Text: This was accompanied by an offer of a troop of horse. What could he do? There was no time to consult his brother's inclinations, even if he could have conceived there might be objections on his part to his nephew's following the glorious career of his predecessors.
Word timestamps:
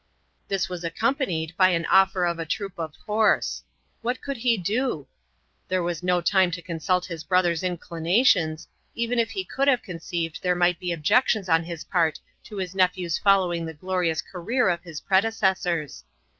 This 0.47 0.67
was 0.67 0.83
accompanied 0.83 1.55
by 1.57 1.69
an 1.69 1.85
offer 1.85 2.25
of 2.25 2.39
a 2.39 2.45
troop 2.47 2.79
of 2.79 2.95
horse. 3.05 3.61
What 4.01 4.19
could 4.19 4.37
he 4.37 4.57
do? 4.57 5.05
There 5.67 5.83
was 5.83 6.01
no 6.01 6.21
time 6.21 6.49
to 6.57 6.61
consult 6.63 7.05
his 7.05 7.23
brother's 7.23 7.61
inclinations, 7.61 8.67
even 8.95 9.19
if 9.19 9.29
he 9.29 9.43
could 9.43 9.67
have 9.67 9.83
conceived 9.83 10.41
there 10.41 10.55
might 10.55 10.79
be 10.79 10.91
objections 10.91 11.47
on 11.49 11.65
his 11.65 11.83
part 11.83 12.19
to 12.45 12.55
his 12.57 12.73
nephew's 12.73 13.19
following 13.19 13.63
the 13.63 13.75
glorious 13.75 14.23
career 14.23 14.69
of 14.69 14.81
his 14.81 15.01
predecessors. 15.01 16.03